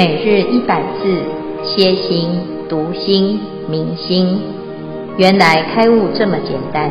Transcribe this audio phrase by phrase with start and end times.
[0.00, 1.22] 每日一百字，
[1.62, 2.30] 歇心、
[2.70, 4.40] 读心、明心，
[5.18, 6.90] 原来开悟这么简单。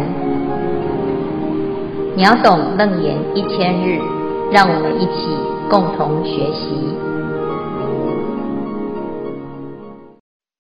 [2.16, 3.98] 秒懂楞严一千日，
[4.52, 5.26] 让我们一起
[5.72, 6.70] 共同学习。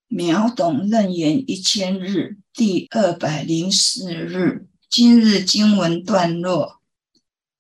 [0.08, 6.80] 秒懂楞严一千日第二百零四日，今日经文段落：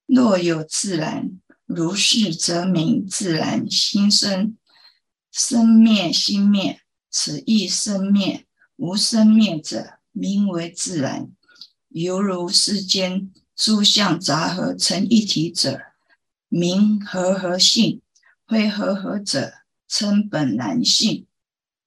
[0.07, 1.29] 若有自然，
[1.67, 4.55] 如是则名自然心生。
[5.41, 8.45] 生灭心灭，此亦生灭。
[8.75, 11.31] 无生灭者，名为自然。
[11.87, 15.79] 犹如世间诸相杂合成一体者，
[16.49, 18.01] 名和合性；
[18.45, 19.53] 非和合者，
[19.87, 21.25] 称本然性。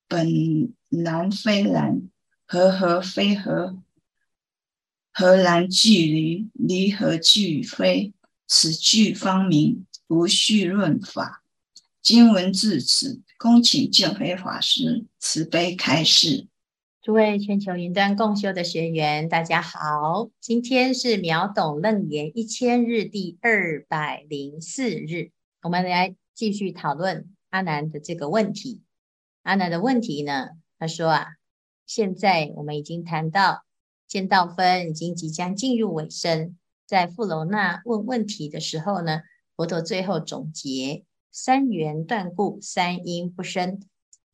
[0.09, 2.09] 本然非然，
[2.47, 3.77] 和合非合，
[5.13, 8.15] 合然俱离，离合俱非。
[8.47, 11.42] 此句方明，无序论法。
[12.03, 13.23] 经文至此。
[13.39, 16.49] 恭请见辉法师慈悲开示。
[17.01, 25.31] 诸位全球云端共修的学员，大家好，今天是秒懂楞严一千日第二百零四日，
[25.63, 28.83] 我们来继续讨论阿南的这个问题。
[29.43, 31.27] 阿南的问题呢，他说啊，
[31.87, 33.65] 现在我们已经谈到
[34.07, 39.23] 见道分已经即将进入尾声，在富楼那问问题的时候呢，
[39.57, 41.05] 佛陀最后总结。
[41.33, 43.81] 三缘断故，三因不生，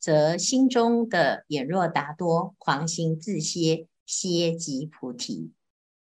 [0.00, 5.52] 则心中的眼若达多，狂心自歇，歇即菩提。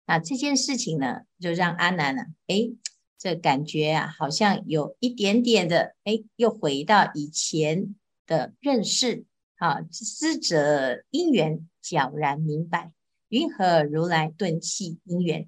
[0.07, 2.73] 那这件事情呢，就让阿难呢，诶，
[3.17, 7.95] 这感觉啊，好像有一点点的，诶，又回到以前
[8.25, 9.25] 的认识
[9.57, 12.91] 啊，思者因缘皎然明白，
[13.29, 15.47] 云何如来顿弃因缘？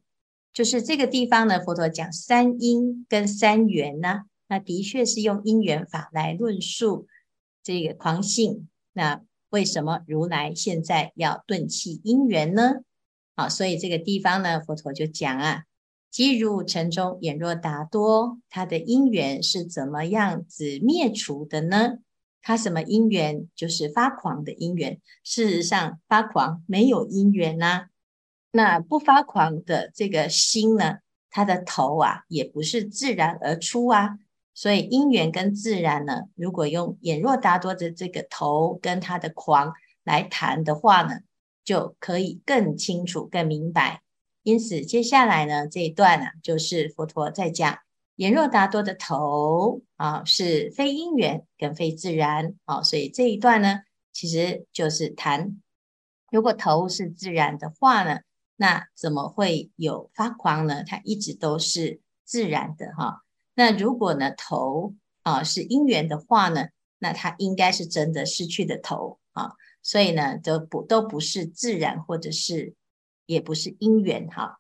[0.53, 4.25] 就是这个地方呢，佛陀讲三因跟三缘呢。
[4.54, 7.08] 那的确是用因缘法来论述
[7.64, 8.69] 这个狂性。
[8.91, 9.19] 那
[9.50, 12.84] 为什么如来现在要顿弃因缘呢？
[13.36, 15.64] 好，所以这个地方呢，佛陀就讲啊，
[16.12, 21.97] 即如城中眼若达多，他的因缘是怎么样子灭除的呢？
[22.44, 23.50] 他什么因缘？
[23.56, 25.02] 就是发狂的因缘。
[25.24, 27.88] 事实上，发狂没有因缘呐、
[28.52, 31.00] 那不发狂的这个心呢，
[31.31, 34.20] 他的头啊，也不是自然而出啊。
[34.53, 41.22] 所以因缘跟自然呢，如果用眼若达多的这个头跟他的狂来谈的话呢，
[41.64, 44.02] 就可以更清楚、更明白。
[44.44, 47.80] 因此，接下来呢这一段呢、啊，就是佛陀在讲
[48.18, 52.84] 眼若达多的头啊，是非因缘跟非自然啊。
[52.84, 53.80] 所以这一段呢，
[54.12, 55.62] 其实就是谈，
[56.30, 58.20] 如果头是自然的话呢，
[58.56, 60.84] 那怎么会有发狂呢？
[60.84, 63.22] 它一直都是自然的哈。
[63.56, 66.68] 那如果呢，头啊是因缘的话呢，
[67.00, 72.74] 那它应该是真的失去的头啊，所以呢都不都不是自然，或者是
[73.25, 74.59] 也不是因缘哈。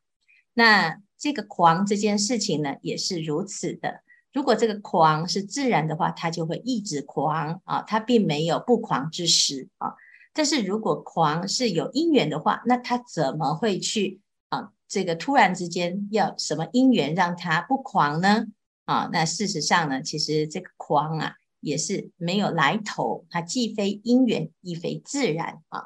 [0.53, 4.01] 那这个狂这件事情呢，也是如此的。
[4.31, 9.93] 如果这个狂是自然的话，它就会一直狂啊，它并没有不狂之时啊。
[10.33, 14.71] 但是如果狂是有因缘的话，那他怎么会去啊？
[14.87, 18.47] 这个突然之间要什么因缘让他不狂呢？
[18.85, 25.85] 啊，那事实上呢，其实这个狂啊，也是没有来头，它既非因缘，亦非自然啊。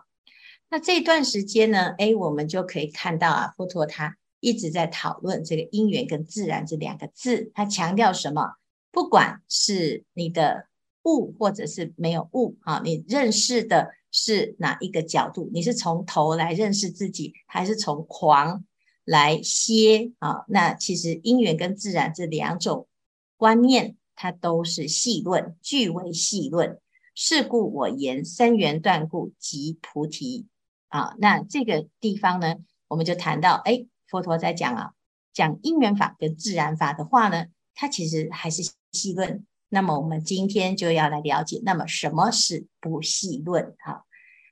[0.69, 8.55] 那这段时间呢，哎，我们就可以看到啊，佛陀他一直在讨论这个因缘跟自然这两个字，他强调什么？
[8.91, 10.67] 不管是你的
[11.03, 15.49] 悟或者是没有悟啊，你认识的是哪一个角度？
[15.53, 18.65] 你是从头来认识自己，还是从狂？
[19.07, 22.89] 来歇啊，那其实因缘跟自然这两种
[23.37, 26.77] 观念，它都是细论，俱为细论。
[27.15, 30.47] 是故我言三缘断故即菩提
[30.89, 31.15] 啊。
[31.19, 32.57] 那这个地方呢，
[32.89, 34.91] 我们就谈到，哎，佛陀在讲啊，
[35.33, 37.45] 讲因缘法跟自然法的话呢，
[37.75, 39.45] 它其实还是细论。
[39.69, 43.73] 那么我们今天就要来了解，那么什么是不细论？
[43.79, 44.03] 哈，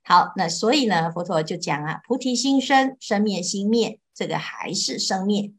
[0.06, 4.00] 好，那所以呢，佛陀就讲啊，菩提心生，生灭心灭。
[4.16, 5.52] 这个还是生灭，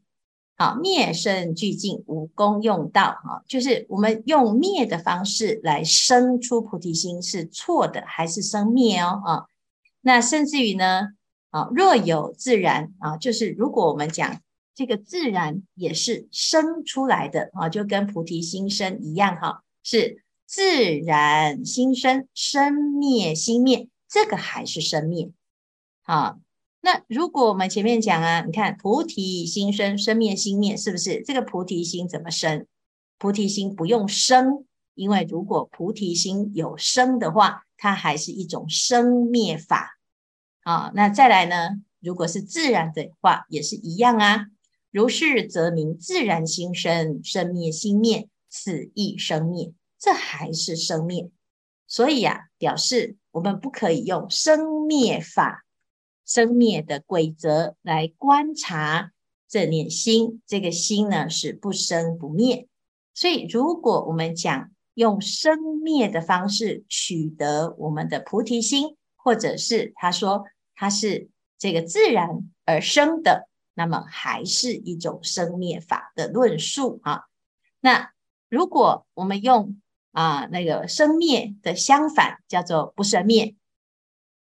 [0.57, 9.45] 好，灭生俱尽，无功用道哈，就是我们用灭的方式来生出菩提心是错的，还是生灭哦啊？
[10.01, 11.09] 那甚至于呢
[11.51, 14.41] 啊，若有自然啊，就是如果我们讲
[14.75, 25.31] 这个自然也是生出来的啊，就跟菩提心生一样哈，是自然心生，生灭心灭，这个还是生灭
[26.05, 26.39] 啊。
[26.87, 31.21] 那如果我们前面讲啊，你看菩提心生，生灭心灭，是不是？
[31.21, 32.65] 这个菩提心怎么生？
[33.19, 39.99] 菩提心不用生因为如果菩提心有生的话，它还是一种生灭法。
[40.63, 41.83] 啊，那再来呢？
[41.99, 44.47] 如果是自然的话，也是一样啊。
[44.93, 51.29] 如是则名自然心生，生灭心灭，此亦生灭，这还是生灭。
[51.89, 55.66] 所以啊，表示我们不可以用生灭法、
[56.27, 59.13] 生灭的规则来观察
[59.49, 60.43] 这念心。
[60.47, 62.69] 这个心呢，是不生不灭。
[63.15, 70.45] 所以，如果我们讲用生灭的方式取得我们的菩提心，或者是他说
[70.75, 71.29] 它是
[71.59, 77.23] 这个自然而生的，那么还是一种生灭法的论述啊。
[77.81, 78.11] 那
[78.49, 79.81] 如果我们用
[80.13, 83.55] 啊那个生灭的相反，叫做不生灭，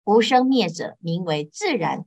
[0.06, 2.06] 无生灭者名为自然。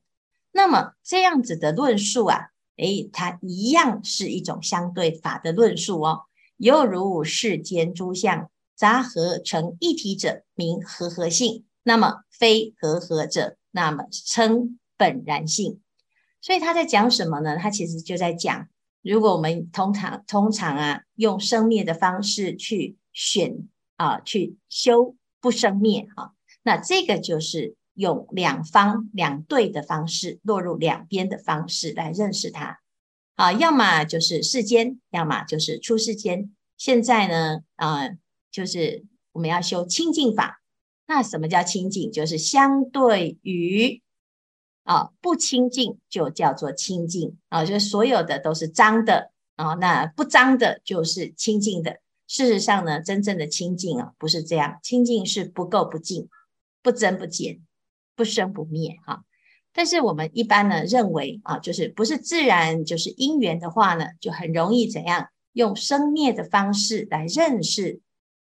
[0.51, 2.48] 那么这样子的论述啊，
[2.78, 6.22] 诶，它一样是一种相对法的论述哦。
[6.57, 11.66] 又如世间诸相杂合成一体者，名和合性。
[11.84, 15.81] 那么非和合者，那么称本然性。
[16.42, 17.57] 所以他在讲什么呢？
[17.57, 18.68] 他其实就在讲，
[19.01, 23.68] 如果我们通常通常啊，用生灭的方式去选
[23.98, 26.31] 啊，去修不生灭啊，
[26.63, 32.80] 那这个就是用两方两对的方式，落入两边的方式来认识它。
[33.36, 36.56] 啊，要么就是世间，要么就是出世间。
[36.78, 38.10] 现在呢，啊，
[38.50, 39.04] 就是
[39.34, 40.62] 我们要修清净法。
[41.07, 42.10] 那什么叫清净？
[42.10, 44.01] 就是相对于
[44.84, 52.00] 啊不清净，就叫做清净啊，就是所有的都是脏的啊，那不脏的就是清净的。
[52.28, 56.30] 事实上呢，真正的清净啊，不是这样，清净是不垢不净，
[56.84, 57.60] 不增不减，
[58.19, 59.24] 不生不灭哈。
[59.71, 68.01] 但是我们一般呢认为啊，就是不是自然就是因缘的话呢，就很容易怎样用生灭的方式来认识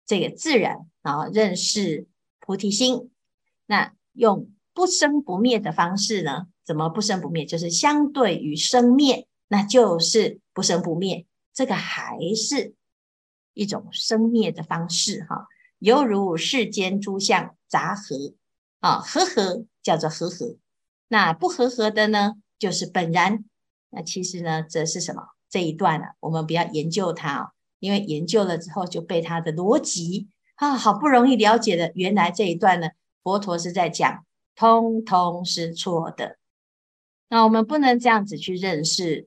[0.07, 2.09] 这个自然啊，认识
[2.41, 3.13] 菩提心。
[3.67, 6.49] 那用不生不灭的方式呢？
[6.65, 7.45] 怎么不生不灭？
[7.45, 11.27] 就是相对于生灭，那就是不生不灭。
[11.55, 12.75] 这个还是
[13.55, 15.47] 一种生灭的方式哈。
[15.79, 18.35] 犹如世间诸相杂合
[18.81, 20.57] 啊，和合叫做和合。
[21.09, 23.45] 那不和合的呢，就是本然。
[23.91, 25.23] 那其实呢，这是什么？
[25.49, 32.91] 这一段呢、啊，我们不要研究它哦，因为研究了之后就被它的逻辑啊，好不容易了解的，原来这一段呢，
[33.23, 34.25] 佛陀是在讲，
[34.55, 36.39] 通通是错的。
[37.29, 39.27] 那我们不能这样子去认识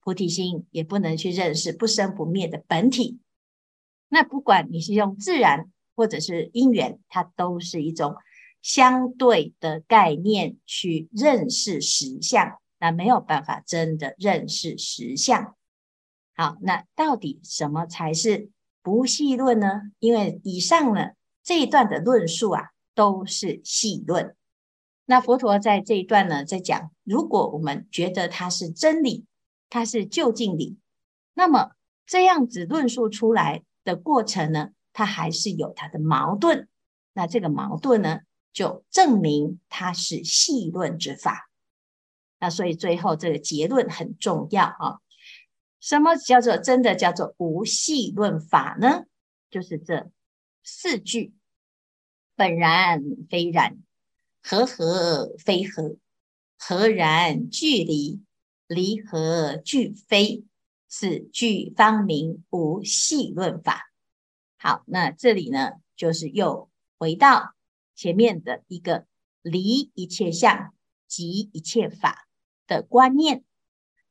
[0.00, 3.20] 菩提心，也不能去认识不生不灭的本体。
[4.08, 8.16] 那不管你是用自然或者是因缘，它都是一种。
[8.62, 15.54] 相对的概念去认识实相，那没有办法真的认识实相。
[16.34, 18.50] 好，那到底什么才是
[18.82, 19.82] 不细论呢？
[19.98, 21.10] 因为以上呢
[21.42, 24.34] 这一段的论述啊都是细论。
[25.06, 29.24] 那佛陀在这一段呢在讲，如果我们觉得它是真理，
[29.70, 30.78] 它是究竟理，
[31.34, 31.72] 那么
[32.06, 36.68] 这样子论述出来的过程呢，它还是有它的矛盾。
[37.14, 38.20] 那这个矛盾呢？
[38.58, 41.48] 就证明它是细论之法，
[42.40, 44.98] 那所以最后这个结论很重要啊。
[45.78, 49.04] 什么叫做真的叫做无细论法呢？
[49.48, 50.10] 就是这
[50.64, 51.32] 四句：
[52.34, 53.00] 本然
[53.30, 53.78] 非然，
[54.42, 55.94] 和合非合，
[56.58, 58.20] 合然距离，
[58.66, 60.44] 离合俱非。
[60.88, 63.92] 此句方名无细论法。
[64.56, 67.54] 好，那这里呢，就是又回到。
[67.98, 69.06] 前面的一个
[69.42, 70.72] 离一切相，
[71.08, 72.28] 即一切法
[72.68, 73.42] 的观念，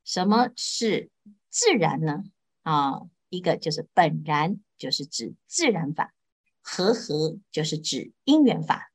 [0.04, 1.08] 什么是
[1.48, 2.22] 自然呢？
[2.64, 6.10] 啊，一个就是本然，就是指自然法；
[6.60, 8.92] 和合就是指因缘法。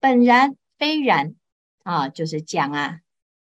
[0.00, 1.34] 本然非然
[1.82, 3.00] 啊，就是讲啊，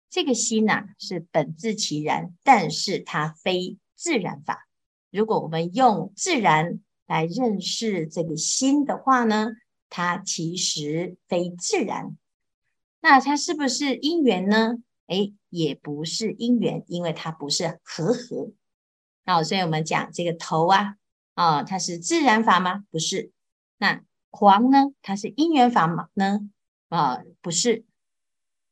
[0.08, 4.66] 这个心呐、是本自其然，但是它非自然法。
[5.10, 9.48] 如果我们用自然来认识这个心的话呢？
[9.96, 12.16] 它其实非自然，
[13.00, 14.82] 那它是不是因缘呢？
[15.06, 18.50] 诶，也不是因缘，因为它不是和合。
[19.22, 20.96] 那所以我们讲这个头啊，
[21.34, 22.84] 啊，它是自然法吗？
[22.90, 23.30] 不是。
[23.78, 24.92] 那黄呢？
[25.00, 26.08] 它是因缘法吗？
[26.14, 26.40] 呢？
[26.88, 27.84] 啊，不是。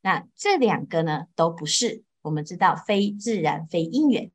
[0.00, 2.02] 那这两个呢，都不是。
[2.22, 4.32] 我们知道非自然，非因缘。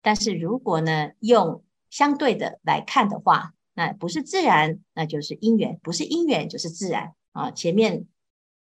[0.00, 3.52] 但是如果呢，用相对的来看的话。
[3.76, 7.50] 那不是自然，那就是因缘；不是因缘，就是自然啊。
[7.50, 8.06] 前面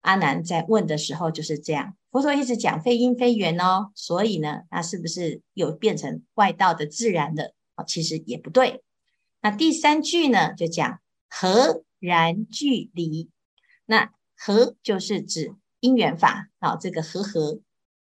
[0.02, 7.84] 阿难在问的时候就是这样，佛陀一直讲非因非缘哦，所以呢，那是不是有变成外道的自然的啊？
[7.86, 8.84] 其实也不对。
[9.40, 13.30] 那第三句呢，就讲和然距离。
[13.86, 17.60] 那和就是指因缘法啊，这个和合，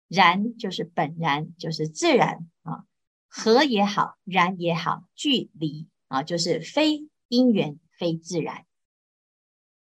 [0.08, 2.86] 然就是本然，就是自然啊。
[3.28, 8.66] 和也好，然也好，距离啊，就是非因缘，非自然。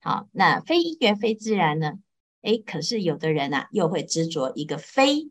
[0.01, 2.01] 好，那非因缘，非自然呢？
[2.43, 5.31] 哎，可是有的人啊，又会执着一个非，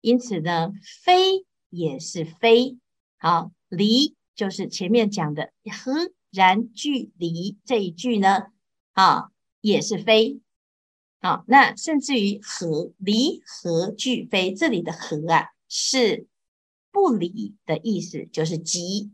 [0.00, 0.72] 因此呢，
[1.04, 2.76] 非也是非。
[3.18, 8.46] 好，离就是前面讲的和然俱离这一句呢，
[8.94, 9.30] 啊，
[9.60, 10.40] 也是非。
[11.20, 16.26] 好，那甚至于和离合俱非，这里的和啊是。
[16.94, 19.12] 不离的意思就是即，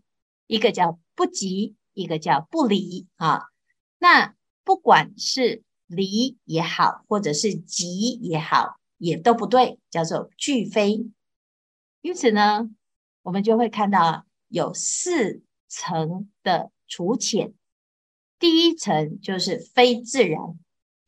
[0.49, 3.43] 一个叫不即，一个叫不离啊。
[3.99, 11.11] 那不管是离也好，或者是即也好，也都不对，叫做俱非。
[12.03, 12.71] 因此呢，
[13.23, 17.53] 我们就会看到有四层的除浅。
[18.39, 20.41] 第一层就是非自然、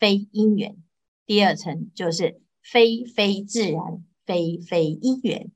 [0.00, 0.74] 非因缘；
[1.24, 5.52] 第二层就是非非自然、非非因缘。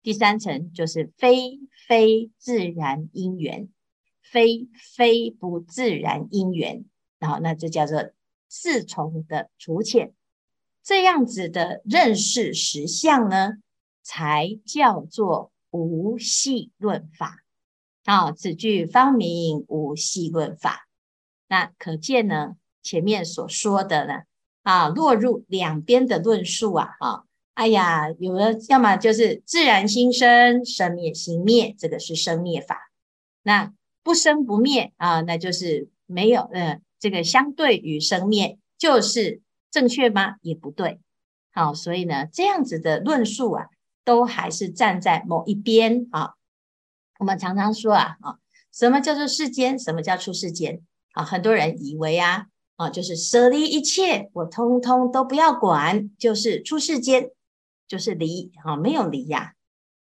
[0.00, 1.58] 第三层就是非
[1.88, 3.68] 非自然因缘，
[4.36, 6.84] 非非不自然因缘，
[7.18, 8.10] 然后那这叫做
[8.50, 10.12] 四重的除浅，
[10.82, 13.54] 这样子的认识实相呢，
[14.02, 17.44] 才叫做无系论法。
[18.04, 20.86] 啊，此句方名无系论法。
[21.48, 24.24] 那可见呢，前面所说的呢，
[24.64, 27.22] 啊，落入两边的论述啊，啊。
[27.54, 32.92] 哎呀，有的要么就是自然心生，生灭心灭，这个是生灭法。
[33.42, 33.72] 那
[34.06, 40.36] 不生不灭啊，那就是没有，呃，这个相对于生灭，就是正确吗？
[40.42, 41.00] 也不对。
[41.50, 43.66] 好，所以呢，这样子的论述啊，
[44.04, 46.34] 都还是站在某一边啊。
[47.18, 48.36] 我们常常说啊，啊，
[48.72, 49.76] 什么叫做世间？
[49.76, 50.82] 什么叫出世间？
[51.14, 52.46] 啊，很多人以为啊，
[52.76, 57.32] 啊，就是舍离一切，我通通都不要管，就是出世间。
[57.88, 59.54] 就是离啊，没有离呀。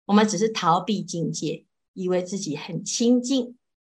[0.08, 3.56] 我们只是逃避境界，以为自己很清净。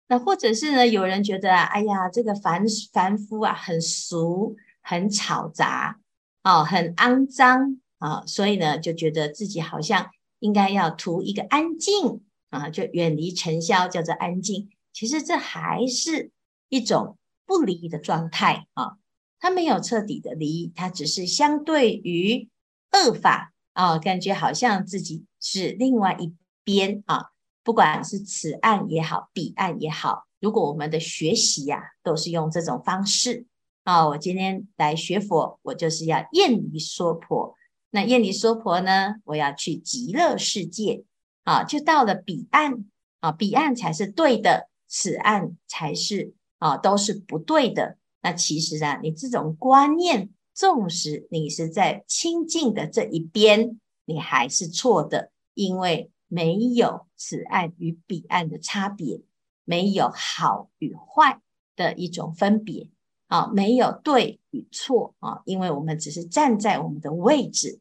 [0.09, 5.99] 那或者是呢，有人觉得啊，哎呀，这个凡凡夫啊，很俗，很吵杂，
[6.45, 14.69] 哦，很肮脏啊，所以呢，就觉得自己好像应该要图一个安静啊，就远离尘嚣，叫做安静。
[14.93, 16.31] 其实这还是
[16.69, 18.97] 一种不离的状态啊，
[19.41, 22.49] 它没有彻底的离，它只是相对于
[22.93, 23.53] 恶法。
[23.73, 26.33] 啊，感觉好像自己是另外一
[26.65, 27.27] 边啊，
[27.67, 33.45] 不管是此岸也好，彼岸也好，如果我们的学习呀、都是用这种方式
[33.83, 37.57] 啊，我今天来学佛，我就是要厌离娑婆，
[37.91, 41.03] 那厌离娑婆呢，我要去极乐世界
[41.43, 42.85] 啊，就到了彼岸
[43.19, 47.99] 啊，彼岸才是对的，此岸才是啊，都是不对的。
[48.23, 50.31] 那其实啊，你这种观念。
[50.55, 59.23] 纵使你是在清净的这一边，你还是错的，因为没有此岸与彼岸的差别，
[59.65, 61.41] 没有好与坏
[61.75, 62.91] 的一种分别
[63.29, 67.81] 啊，没有对与错啊，因为我们只是站在我们的位置。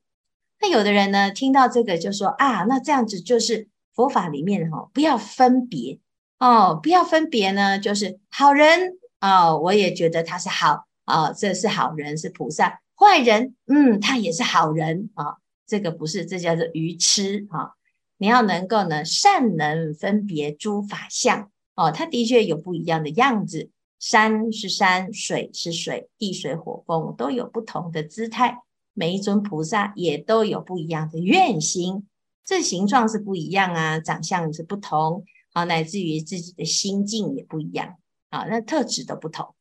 [0.62, 6.00] 那有的人呢，听到这个就说啊，那这样子就是佛法里面哈，不要分别
[6.39, 10.85] 哦，不要分别呢，就是好人啊，我也觉得他是好。
[11.05, 15.38] 啊，这是好人，是菩萨；坏人，嗯，他也是好人啊。
[15.67, 17.74] 这个不是，这叫做愚痴啊。
[18.17, 23.72] 你要能够呢，善能分别诸法相哦，它的确有不一样的样子。
[23.98, 28.60] 山是山，水是水，地水火风都有不同的姿态。
[28.93, 32.07] 每一尊菩萨也都有不一样的愿心，
[32.45, 37.98] 这形状是不一样啊，长相是不同啊，乃至于自己的心境也不一样
[38.29, 39.55] 啊，那特质都不同。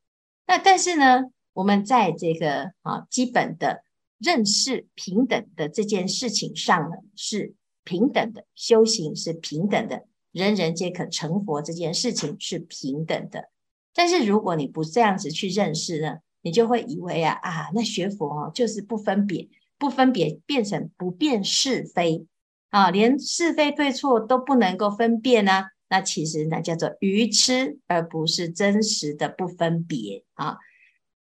[0.46, 3.82] 那但是呢，我们在这个啊基本的
[4.18, 13.50] 认识平等的这件事情上呢，是平等的，修行是平等的，人人皆可成佛这件事情是平等的。
[13.94, 19.48] 但是如果你不这样子去认识呢，你就会以为啊啊，那学佛哦就是不分别，
[19.78, 22.26] 不分别变成不辨是非
[22.70, 30.56] 啊，连是非对错都不能够分辨呢、那其实那叫做愚痴，而不是真实的不分别啊。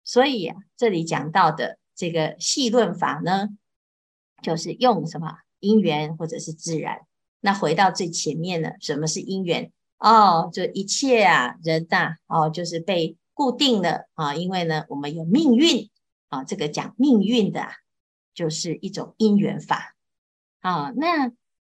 [0.03, 3.49] 所以啊，这里讲到的这个细论法呢，
[4.43, 6.99] 就是用什么因缘或者是自然。
[7.39, 9.71] 那回到最前面呢，什么是因缘？
[9.97, 15.89] 哦，就一切啊人呐、哦，就是被固定的啊，因为呢，我们有命运
[16.29, 17.71] 啊，这个讲命运的、啊，
[18.33, 19.95] 就是一种因缘法
[20.59, 20.91] 啊。
[20.95, 21.31] 那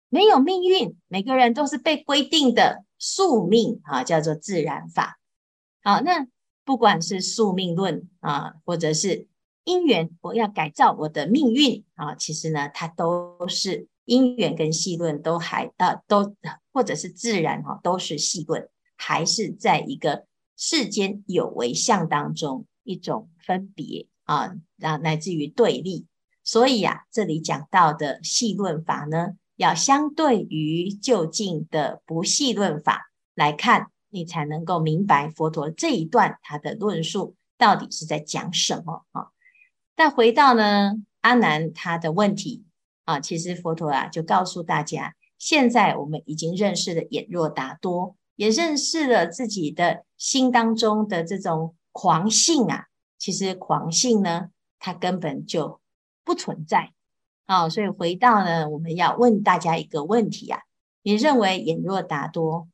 [0.10, 5.20] 没有命运，每个人都是被规定的宿命啊，叫做自然法。
[5.82, 6.28] 好，那
[6.66, 9.28] 不管是宿命论啊，或者是
[9.68, 16.34] 因缘，我要改造我的命运啊，其实呢，它都是因缘跟细论都还啊都，
[16.72, 26.06] 或者是自然哈，都是细论，还是在一个世间有为相当中一种分别啊，然后乃至于对立。
[26.46, 39.28] 所以呀、啊，这里讲到的细论法呢，要相对于就近的不细论法来看，你才能够明白佛陀这一段他的论述到底是在讲什么啊。
[39.98, 42.64] 但回到呢阿难他的问题
[43.06, 52.86] 啊，其实佛陀啊就告诉大家，现在我们已经认识了眼若达多，也认识了自己的心当中的这种狂性啊。
[53.18, 55.82] 其实狂性呢，它根本就
[56.24, 56.94] 不存在，
[57.48, 60.62] 啊，所以回到呢，我们要问大家一个问题啊，
[61.02, 62.68] 你认为眼若达多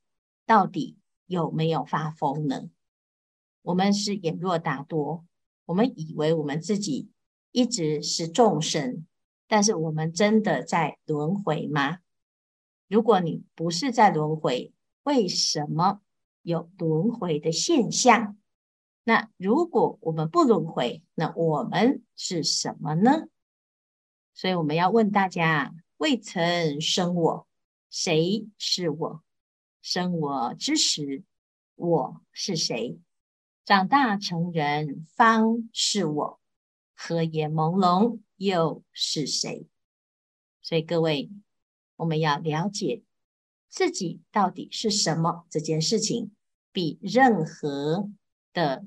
[0.45, 2.63] 到底有没有发疯呢？
[3.61, 5.23] 我们是眼若达多，
[5.67, 7.07] 我们以为我们自己
[7.53, 9.05] 一直是众生，
[9.47, 11.99] 但是我们真的在轮回吗？
[12.89, 16.01] 如果你不是在轮回，为什么
[16.41, 18.37] 有轮回的现象？
[19.03, 23.27] 那如果我们不轮回，那我们是什么呢？
[24.33, 27.47] 所以我们要问大家：未曾生我，
[27.89, 29.23] 谁是我？
[29.81, 31.23] 生我之时，
[31.75, 32.97] 我是谁？
[33.65, 36.39] 长大成人方是我，
[37.05, 39.67] 和眼朦胧又是谁？
[40.61, 41.29] 所以各位，
[41.97, 43.03] 我们要了解
[43.67, 46.31] 自己到底是什么这件事情，
[46.71, 48.09] 比任何
[48.53, 48.85] 的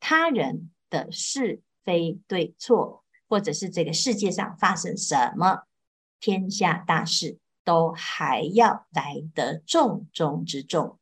[0.00, 3.04] 他人的是非对错。
[3.30, 5.64] 或者是这个世界上发生什么
[6.18, 10.98] 天下大事，都还要来得重中之重。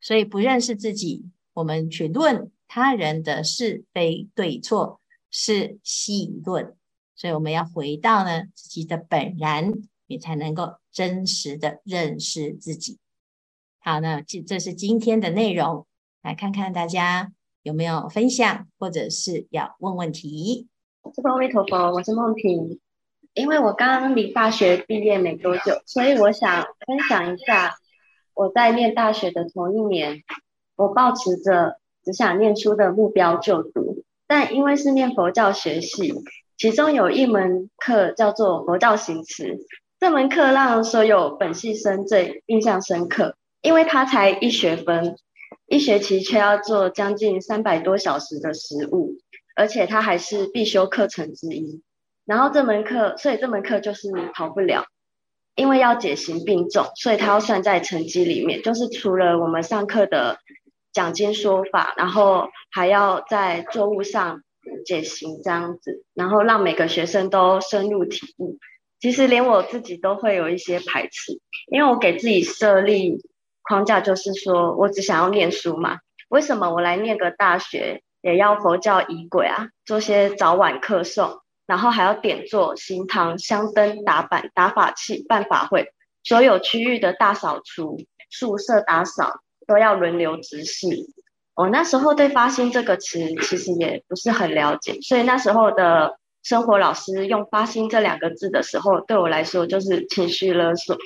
[0.00, 5.00] 所以不认识自己，我们去论他人的是非对错，
[5.40, 6.74] 是戏论。
[7.14, 9.72] 所以我们要回到呢自己的本然，
[10.08, 12.98] 你才能够真实的认识自己。
[13.78, 15.86] 好，那这这是今天的内容，
[16.22, 20.66] 来看看大家有没有分享，或者是要问问题。
[21.14, 22.80] 师父阿弥陀佛，我是梦婷。
[23.34, 27.76] 因为我刚离大学毕业没多久，所以我想分享一下
[28.34, 30.24] 我在念大学的头一年，
[30.74, 34.04] 我抱持着只想念书的目标就读。
[34.28, 36.14] 但因为是念佛教学系，
[36.56, 39.58] 其中有一门课叫做佛教行持，
[39.98, 45.16] 这门课让所有本系生最印象深刻，因为它才一学分，
[45.66, 49.16] 一学期却要做将近三百多小时的实务。
[49.56, 51.82] 而且它还是必修课程之一，
[52.24, 54.84] 然后这门课，所以这门课就是逃不了，
[55.56, 58.62] 因为要解行并重，所以它要算在成绩里面。
[58.62, 60.38] 就是除了我们上课的
[60.98, 64.42] 讲经说法，然后还要在作物上
[64.84, 68.58] 解行这样子，然后让每个学生都深入体悟。
[68.98, 73.22] 其实连我自己都会有一些排斥，因为我给自己设立
[73.62, 75.98] 框架，就是说我只想要念书嘛，
[76.30, 78.02] 为什么我来念个大学？
[78.20, 85.92] 也要佛教仪轨啊，做些早晚课诵，然后还要点坐、行堂、香灯、打板、打法器、办法会，
[86.24, 87.96] 所有区域的大扫除、
[88.28, 90.88] 宿舍打扫都要轮流执事。
[91.54, 100.96] 我那时候对“发心”这个词其实也不是很了解，所以那时候的生活老师用“发心”这两个字的时候，对我来说就是情绪勒索，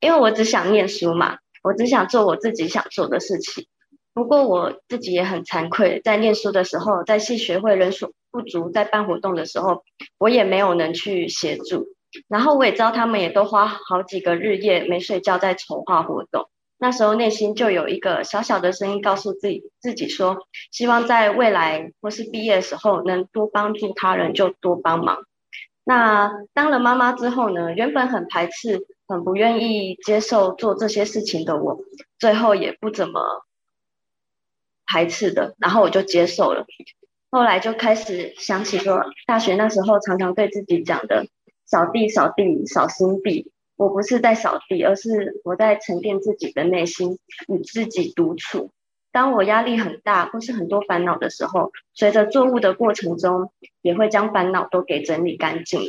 [0.00, 3.66] 因为我只想念书嘛，我只想做我自己想做的事情。
[4.12, 9.84] 不过我自己也很惭愧，在念书的时候，在系学会人数不足，在办活动的时候，
[10.18, 11.86] 我也没有能去协助。
[12.26, 16.50] 然后我也知道他们也都花好几个日夜没睡觉在筹划活动。
[16.80, 20.38] 那时候内心就有一个小小的声音告诉自己，自己说，
[20.72, 25.24] 希望在未来或是毕业的时候，能多帮助他人就多帮忙。
[25.84, 31.78] 那当了妈妈之后呢，原本很排斥、很不愿意接受做这些事情的我，
[32.18, 33.44] 最后也不怎么。
[34.92, 36.66] 排斥的，然后我就接受了。
[37.30, 41.26] 后来就开始想起说，大学那时候常常对自己讲的
[41.64, 48.70] “扫地，扫地，扫心地”，我不是在扫地，而是我在沉淀自己的内心，与自己独处。
[49.10, 55.80] 当我压力很大或是很多烦恼的时候，随着做物的过程中，也会将烦恼都给整理干净。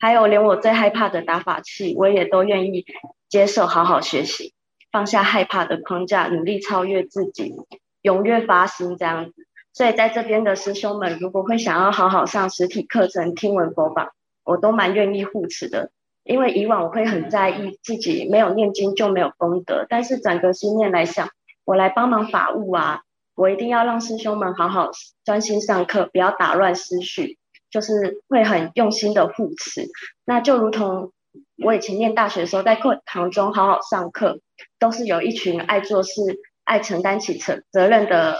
[0.00, 2.84] 还有，连我最害怕的打法器，我也都愿意
[3.28, 4.52] 接受，好好学习，
[4.90, 7.54] 放下害怕的框架，努力超越自己。
[8.02, 15.92] 踊跃发心这样子，所以在这边的师兄们，如果会想要好好上实体课程、听闻佛法，我都蛮愿意护持的。
[16.26, 21.28] 因为以往我会很在意自己没有念经就没有功德，但是转个心念来想，
[21.64, 23.02] 我来帮忙法务啊，
[23.36, 24.90] 我一定要让师兄们好好
[25.24, 27.38] 专心上课，不要打乱思绪，
[27.70, 29.88] 就是会很用心的护持。
[30.24, 31.12] 那就如同
[31.62, 34.40] 我以前念大学的时候，在课堂中好好上课，
[34.80, 36.20] 都是有一群爱做事、
[36.64, 38.36] 爱承担起责责任的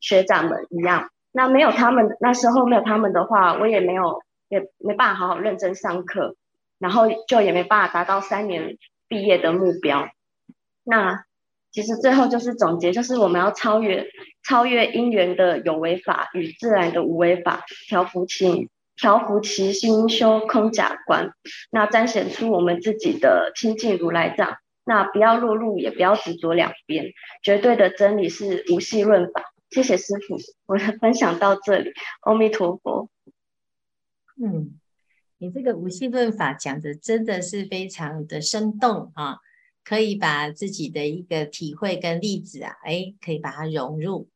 [0.00, 1.10] 学长们一样。
[1.30, 6.36] 那没有他们，那时候没有他们的话，我也没有也没办法好好认真上课。
[6.78, 10.08] 然后就也没办法达到三年毕业的目标。
[10.84, 11.24] 那
[11.70, 14.08] 其实最后就是总结，就是我们要超越
[14.42, 21.32] 超越因缘的有为法与自然的无为法，调伏其调伏其心，修空假观，
[21.70, 24.56] 那彰显出我们自己的清净如来藏。
[24.84, 27.12] 那不要落入，也不要执着两边，
[27.42, 29.44] 绝对的真理是无系论法。
[29.68, 31.92] 谢谢师父，我的分享到这里。
[32.22, 33.10] 阿弥陀佛。
[34.42, 34.80] 嗯。
[35.38, 39.36] 你这个无系论法讲的真的是非常的生动啊，
[39.84, 44.28] 可以把自己的一个体会跟例子啊，哎，可以把它融入。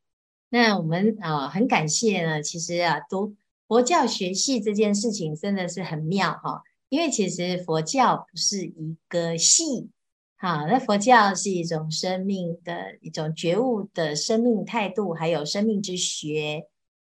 [0.49, 2.41] 那我们啊，很感谢呢。
[2.41, 3.35] 其实啊，读
[3.67, 9.89] 佛教学系这件事情真的是很妙哈，因为其实佛教不是一个系，
[10.37, 16.67] 好，那佛教是一种生命的一种觉悟的生命态度，还有生命之学。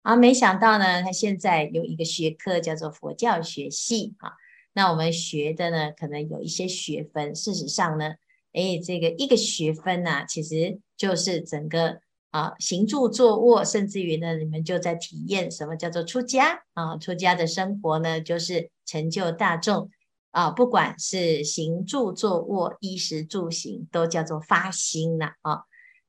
[0.04, 4.32] 啊，没想到呢，他现在有一个学科叫做佛教学系啊。
[4.74, 7.34] 那我们学的呢，可能有一些学分。
[7.34, 8.10] 事实上呢，
[8.52, 12.00] 哎，这个一个学分呢、啊，其实就是整个
[12.32, 16.98] 啊行住坐卧，甚至于呢，你们就在体验什么叫做出家啊。
[16.98, 19.88] 出家的生活呢，就是成就大众
[20.32, 25.62] 啊，不管是行住坐卧、衣食住行，都叫做发心呐啊。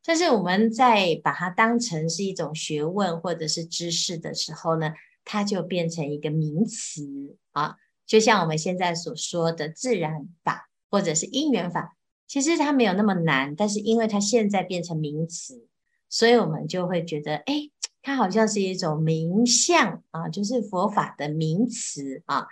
[0.05, 15.67] 但是我们在把它当成是一种学问或者是知识的时候呢，它就变成一个名词啊，就像我们现在所说的自然法或者是因缘法，其实它没有那么难，但是因为它现在变成名词，
[16.07, 17.71] 所以我们就会觉得，哎，
[18.03, 22.45] 它好像是一种名相啊，就是佛法的名词啊，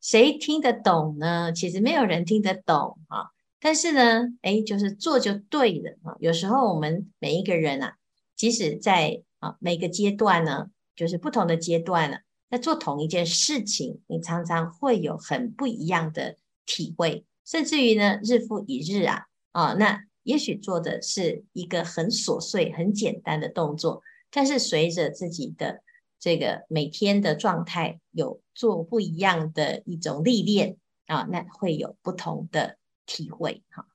[0.00, 1.52] 谁听得懂呢？
[1.52, 3.30] 其实没有人听得懂啊。
[3.58, 6.16] 但是呢，哎，就是做就对了啊。
[6.20, 7.96] 有时候我们每一个人啊，
[8.36, 12.18] 即使在啊每个阶段呢，就是不同的阶段呢，
[12.50, 25.82] 在做同一件事情，你常常会有很不一样的体会，甚至于呢，日复一日啊，啊，那也许做的是一个很琐碎、很简单的动作，但是随着自己的
[26.18, 32.76] 这个每天的状态有做不一样的一种历练啊，那会有不同的。
[33.06, 33.86] 体会哈，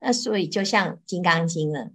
[0.00, 1.90] 那所以就像《金刚经》呢，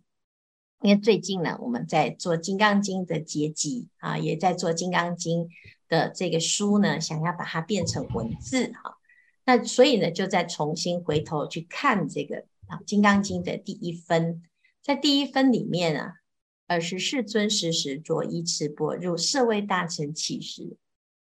[0.81, 5.47] 因为最近呢，我们在做《金刚经》的结集啊，也在做《金刚经》
[5.89, 8.97] 的这个书呢，想要把它变成文字哈。
[9.43, 14.43] 那所以呢，就再重新回头去看这个啊，《金刚经》的第一分，
[14.81, 16.13] 在第一分里面啊，
[16.67, 20.77] 尔时世尊时时着衣持钵入舍卫大城乞食。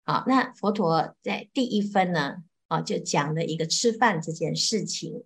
[0.06, 2.44] 好，那佛陀在第一分呢？
[2.68, 5.24] 啊，就讲了一个吃饭这件事情，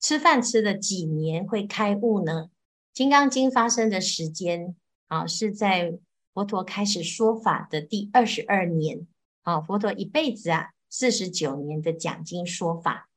[0.00, 2.46] 吃饭吃了几年会开悟呢？
[2.92, 4.74] 《金刚经》发生的时间
[5.06, 5.96] 啊，是在
[6.32, 9.06] 佛陀开始说法的第二十二年。
[9.42, 13.08] 啊，佛陀一辈子啊，四十九年的讲经说法，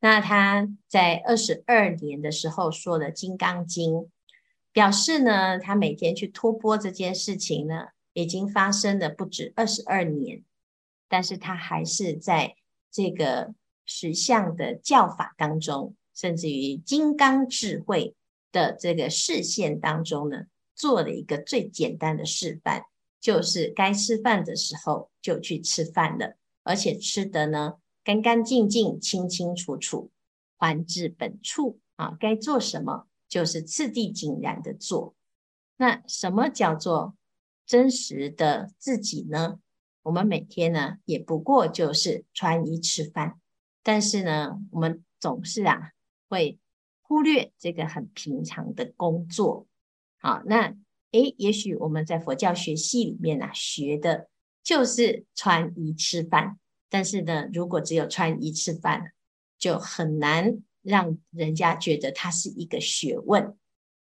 [0.00, 3.92] 那他在二十二年的时候说了《金刚经》，
[4.72, 10.42] 表示呢，他每天去托钵这件事情呢，已经发生了不止二十二年，
[11.08, 12.56] 但是他还是在。
[12.96, 13.52] 这个
[13.84, 18.14] 实相的教法当中，甚至于金刚智慧
[18.50, 22.84] 的这个示现当中呢，做了一个最简单的示范，
[23.20, 30.10] 就是该吃饭的时候就去吃饭了，而且吃的呢干干净净、清清楚楚，
[30.56, 32.16] 还至本处啊。
[32.18, 35.14] 该做什么就是次第井然的做。
[35.76, 37.14] 那什么叫做
[37.66, 39.60] 真实的自己呢？
[40.06, 43.40] 我们每天呢，也不过就是穿衣吃饭，
[43.82, 45.90] 但是呢，我们总是啊
[46.28, 46.60] 会
[47.02, 49.66] 忽略这个很平常的工作。
[50.18, 50.76] 好，那
[51.10, 54.28] 诶，也许我们在佛教学系里面呢、啊，学的
[54.62, 56.56] 就是穿衣吃饭，
[56.88, 59.12] 但是呢，如果只有穿衣吃饭，
[59.58, 63.56] 就很难让人家觉得它是一个学问。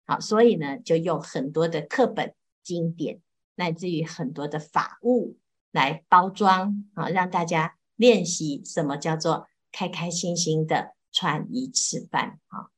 [0.06, 2.34] 好，所以呢，就用很多的课本、
[2.64, 3.20] 经典，
[3.56, 5.36] 乃至于很多的法物。
[5.72, 12.70] 来包装啊，让大家练习什么叫做开开心心的穿衣吃饭啊。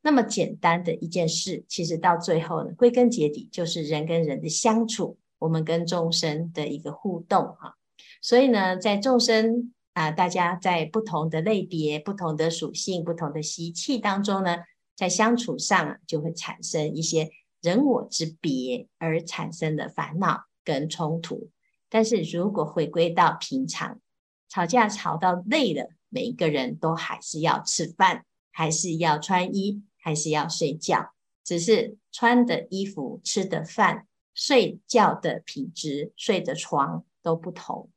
[0.00, 7.74] 那么简单的一件事，其实到最后呢，归根结底就是人跟人的相处，我们跟众生的一个互动啊。
[8.20, 14.56] 所以呢，在众生啊，大家在不同的类别、不同的属性、不同的习气当中呢，
[14.96, 21.50] 在相处上就会产生一些人我之别而产生的烦恼跟冲突。
[21.94, 24.00] 但是如果回归到平常，
[24.48, 31.12] 吵架吵到累了，每一个人都还是要吃饭，还是要穿衣，还是要睡觉，
[31.44, 37.90] 只是穿的衣服、吃的饭、睡觉的品质、睡的床都不同。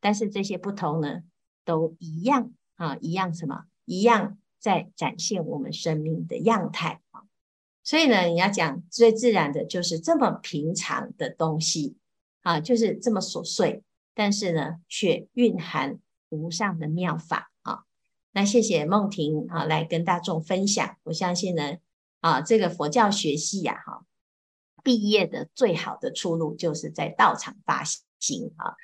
[0.00, 1.20] 但是这些不同呢，
[1.66, 3.64] 都一样啊，一样什么？
[3.84, 7.24] 一样在展现我们生命的样态啊。
[7.84, 11.96] 所以呢，你要讲最自然的，就是这么平常的东西
[12.42, 13.82] 啊，就是这么琐碎，
[14.14, 17.84] 但是呢，却蕴含无上的妙法啊。
[18.32, 20.96] 那谢谢梦婷啊，来跟大众分享。
[21.04, 21.76] 我相信呢，
[22.20, 24.04] 啊，这个佛教学系呀，哈，
[24.82, 27.84] 毕业的最好的出路就是在道场发
[28.18, 28.74] 行啊。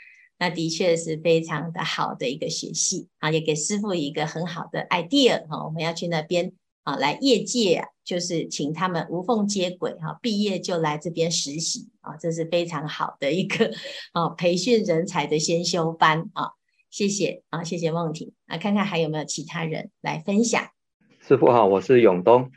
[0.40, 6.52] 那的确是非常的好的一个学系啊，也给师傅一个很好的 idea 哈，我们要去那边
[6.88, 13.70] 啊，来业界，就是请他们无缝接轨哈，毕业就来这边实习啊，这是非常好的一个
[14.14, 16.52] 啊培训人才的先修班啊，
[16.88, 20.66] 谢谢啊，谢谢梦婷啊，看看还有没有其他人来分享。
[21.20, 22.50] 师父好，我是永东，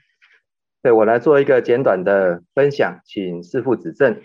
[0.81, 4.21] 对，我来做一个简短的分享，请师父指正。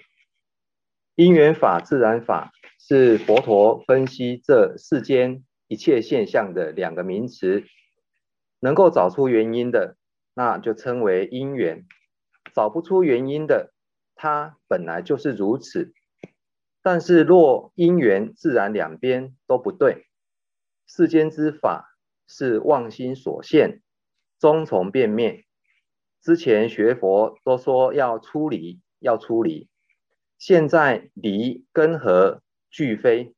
[1.16, 2.52] 因缘法、自然法。
[2.78, 7.64] 是佛陀分析这世间一切现象的两个名词，
[8.60, 9.96] 能够找出原因的，
[10.34, 11.84] 那就称为因缘；
[12.54, 13.72] 找不出原因的，
[14.14, 15.92] 它本来就是如此。
[16.82, 20.06] 但是若因缘自然两边都不对，
[20.86, 23.82] 世间之法是妄心所现，
[24.38, 25.44] 终从变灭。
[26.22, 29.68] 之前学佛都说要出离，要出离，
[30.38, 32.42] 现在离根和。
[32.68, 33.34] 俱非，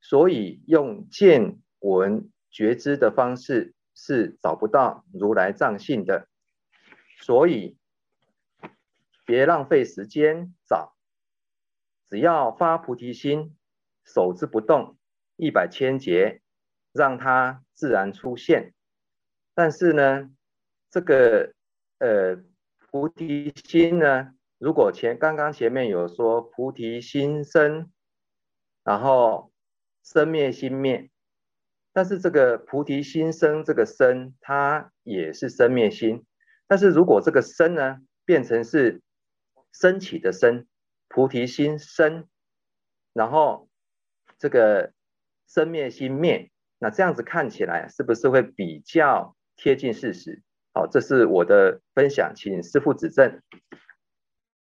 [0.00, 6.28] 所以用见闻觉知的方式是找不到如来藏性的，
[7.18, 7.76] 所以
[9.24, 10.94] 别浪费时间找，
[12.08, 13.56] 只要发菩提心，
[14.04, 14.96] 守之不动，
[15.34, 16.42] 一百千劫，
[16.92, 18.72] 让它自然出现。
[19.54, 20.30] 但是呢，
[20.90, 21.54] 这个
[21.98, 22.36] 呃
[22.78, 27.90] 菩提心呢，如果前刚刚前面有说菩提心生。
[28.86, 29.52] 然后
[30.04, 31.10] 生灭心灭，
[31.96, 36.26] 但是这个菩提心生这个生，它也是生灭心。
[36.66, 39.00] 但是如果这个生呢，变成是
[39.72, 40.66] 升起的生，
[41.08, 42.26] 菩提心生，
[43.14, 43.70] 然后
[44.38, 44.92] 这个
[45.48, 50.42] 生灭心灭，那这样子看起来是不是会比较贴近事实？
[50.74, 53.40] 好，这是我的分享，请师父指正。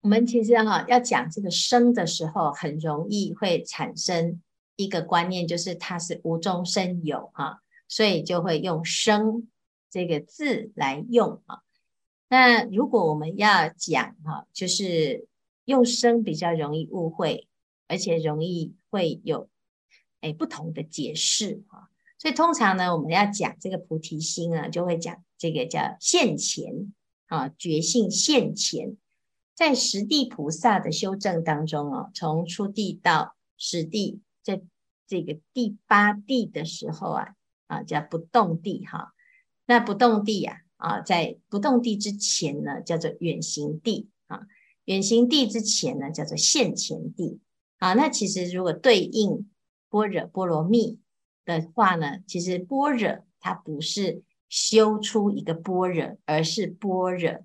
[0.02, 4.42] 我们其实哈要讲这个生的时候，很容易会产生
[4.76, 9.48] 一个观念，就是它是无中生有哈，所以就会用生
[9.90, 11.60] 这个字来用啊。
[12.28, 15.26] 那如果我们要讲哈，就是
[15.64, 17.46] 用生比较容易误会，
[17.88, 19.48] 而且容易会有
[20.22, 21.90] 诶不同的解释哈。
[22.18, 26.94] 所以通常呢，我们要讲这个菩提心呢，就会讲这个叫现前
[27.26, 28.96] 啊，觉性现前。
[29.54, 34.62] 在十地菩萨的修正当中哦，从初地到十地，在
[35.06, 37.34] 这个第八地的时候啊，
[37.66, 39.12] 啊叫不动地哈。
[39.66, 44.46] 那不动地呀，啊在不动地之前呢，叫做远行地啊。
[44.84, 47.40] 远行地之前呢，叫做现前地
[47.78, 47.94] 啊。
[47.94, 49.48] 那其实如果对应
[49.88, 50.98] 般若波罗蜜
[51.44, 57.44] 的话呢，其实般若它不是修出一个般若，而是般若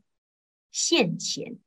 [0.72, 1.58] 现前。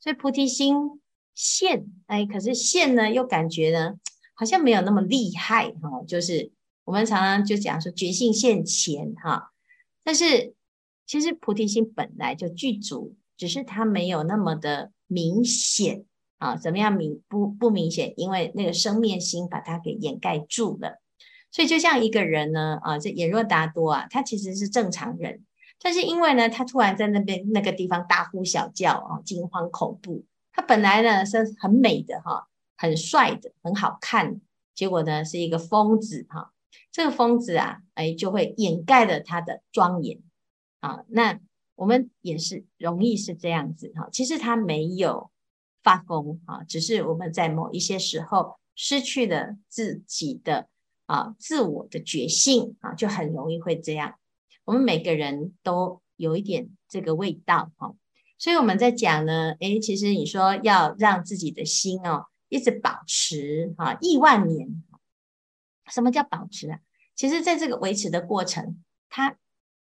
[0.00, 1.00] 所以菩提心
[1.34, 3.98] 现，哎，可是现呢，又感觉呢，
[4.36, 6.04] 好像没有那么厉害哈。
[6.06, 6.52] 就是
[6.84, 9.50] 我们常常就讲说觉性现前哈，
[10.04, 10.54] 但是
[11.04, 16.04] 其实菩提心本来就具足，只是它没有那么的明显
[16.38, 16.54] 啊。
[16.54, 18.14] 怎么样明不不明显？
[18.16, 21.00] 因为那个生灭心把它给掩盖住了。
[21.50, 25.44] 所以就像一个人呢，啊，这眼若达多啊，他其实是正常人。
[25.80, 30.24] 但是因为呢，他突然在那边那个地方大呼小叫啊，惊慌恐怖。
[30.52, 34.40] 他本来呢是很美的哈，很帅的，很好看。
[34.74, 36.52] 结果呢是一个疯子哈，
[36.92, 40.20] 这个疯子啊，哎就会掩盖了他的庄严
[40.80, 41.04] 啊。
[41.08, 41.40] 那
[41.74, 44.08] 我们也是容易是这样子哈。
[44.12, 45.30] 其实他没有
[45.82, 50.68] 发疯啊，只是我们在某一些时候失去了自己的
[51.06, 54.14] 啊自我的觉性啊，就很容易会这样。
[54.64, 57.94] 我们每个人都有一点这个味道哈，
[58.36, 64.82] 所以我们在讲呢，诶，其实你说要让自己的心哦，一直保持啊亿万年，
[65.86, 66.80] 什么叫保持啊？
[67.14, 69.36] 其实在这个维持的过程，它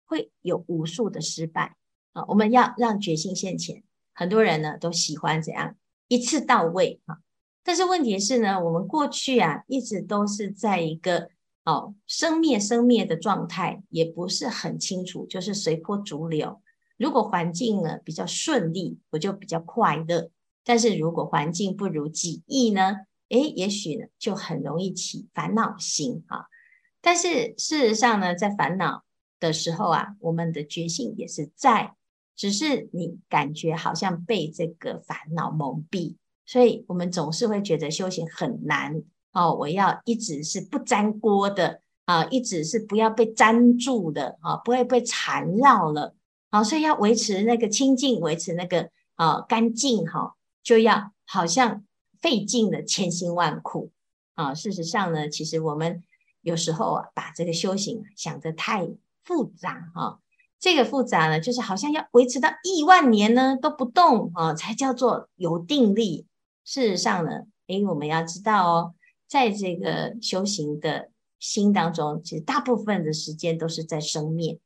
[0.06, 1.76] 会有无数的失败
[2.14, 2.24] 啊。
[2.30, 5.76] 我们要让决心现前，很多人呢都喜欢这样
[6.08, 7.18] 一次到位啊。
[7.64, 11.30] 但是问题是呢，我们过去啊一直都是在一个
[11.66, 16.62] 哦生灭生灭的状态，也不是很清楚，就是随波逐流。
[16.96, 20.32] 如果环境呢比较顺利，我就比较快乐；
[20.68, 22.98] 但是如果环境不如己意呢，
[23.30, 26.46] 诶，也许呢就很容易起烦恼心啊。
[27.02, 29.06] 但是事实上呢，在烦恼
[29.40, 31.94] 的时候啊，我们的觉性也是在，
[32.36, 36.18] 只是你感觉好像被这个烦恼蒙蔽。
[36.46, 39.02] 所以我们总是会觉得修行很难
[39.32, 46.14] 哦，我要一直是不沾锅的啊，一直是不要被粘住的啊，不会被缠绕了
[46.50, 50.36] 啊，所以要维持那个清净，维持那个啊干净哈，
[50.68, 51.86] 就要好像
[52.20, 53.90] 费尽了千辛万苦
[54.36, 54.54] 啊。
[54.54, 56.04] 事实上呢，其实我们
[56.42, 58.86] 有时候啊，把这个修行想得太
[59.24, 60.20] 复杂哈。
[60.60, 66.26] 这个复杂呢，就是好像要维持到亿万年呢都不动啊，才叫做有定力。
[66.66, 68.94] 事实上呢，诶，我们要知道哦，
[69.26, 74.60] 在这个修行的心当中，其实大部分的时间都是在生灭，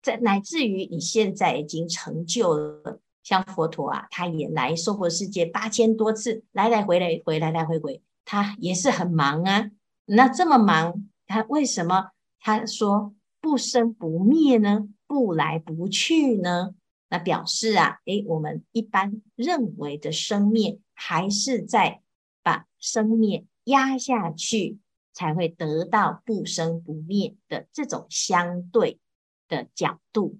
[0.00, 9.70] 在乃至于你现在已经成就了，像佛陀啊，他也来娑婆世界八千多次，来来回来回来来回回，他也是很忙啊。
[10.06, 14.88] 那这么忙，他为什么他说不生不灭呢？
[15.06, 16.74] 不来不去呢？
[17.08, 20.78] 那表示啊，诶，我们一般认为的生灭。
[21.02, 22.02] 还是在
[22.42, 24.78] 把生灭压下去，
[25.14, 29.00] 才会得到不生不灭的这种相对
[29.48, 30.38] 的角度。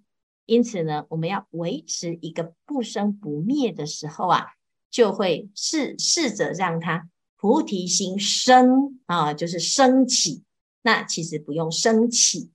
[0.51, 4.49] 因此呢，我们要维持一个不生不灭的时候啊，
[4.91, 10.43] 就会试试着让它菩提心生啊，就是升起。
[10.83, 12.51] 那其实不用升起，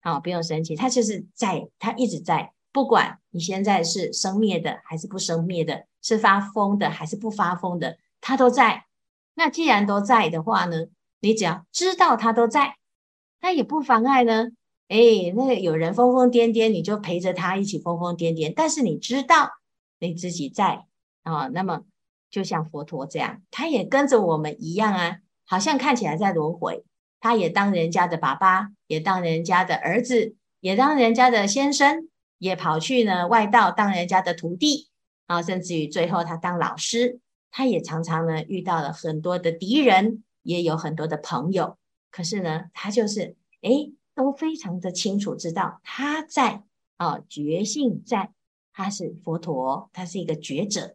[0.00, 2.52] 啊，不用升起，它就是在，它一直在。
[2.72, 8.84] 不管你现在是生灭的还是不生灭的，是发疯的还是不发疯的，它都在。
[9.32, 10.88] 那既然都在的话呢，
[11.20, 12.76] 你只要知道它都在，
[13.40, 14.48] 那也不妨碍呢。
[14.90, 18.52] 诶，那有人疯疯癫癫，你就陪着他一起疯疯癫癫。
[18.54, 19.52] 但是你知道
[20.00, 20.84] 你自己在
[21.22, 21.82] 啊，那么
[22.28, 26.84] 就像佛陀这样，他也跟着我们一样啊，好像看起来在轮回，
[27.20, 32.08] 他也当人家的爸爸，也当人家的儿子，也当人家的先生。
[32.38, 34.88] 也跑去呢外道当人家的徒弟
[35.26, 41.76] 啊，甚至于最后他当老师，他也常常呢遇到了很多的敌人，也有很多的朋友。
[42.10, 46.62] 可是呢，他就是诶，都非常的清楚知道他在
[46.98, 48.34] 啊，觉性在，
[48.70, 50.94] 他是佛陀，他是一个觉者。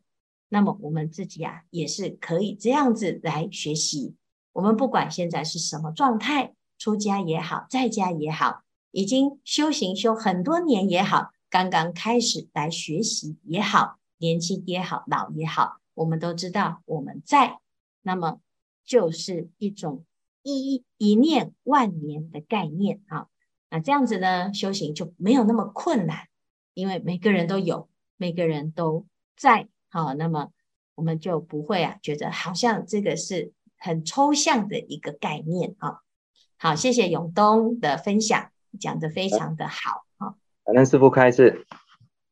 [0.49, 4.13] 那么我们自己啊，也是可以这样子来学习。
[4.53, 8.61] 我们不管现在是什么状态，出家也好，在家也好，
[8.91, 11.31] 已经修行修很多年也好。
[11.49, 17.59] 刚刚开始来学习也好，年轻也好，老也好，我们都知道我们在，
[18.03, 18.39] 那么
[18.85, 20.05] 就是一种
[20.53, 23.27] 一一念万年的概念啊。
[23.69, 26.27] 那这样子呢，修行就没有那么困难，
[26.73, 29.05] 因为每个人都有，每个人都
[29.35, 29.67] 在。
[29.89, 30.51] 好，那么
[30.93, 35.99] 我们就不会啊，觉得好像这个是很抽象的一个概念啊。
[36.57, 40.05] 好，谢谢永东的分享，讲的非常的好。
[40.63, 41.65] 感恩师傅开示。